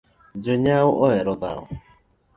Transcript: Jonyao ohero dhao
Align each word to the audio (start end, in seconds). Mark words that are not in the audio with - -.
Jonyao 0.43 0.89
ohero 1.03 1.33
dhao 1.41 1.63